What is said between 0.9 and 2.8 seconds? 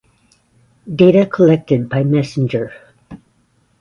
Data collected by Msgr.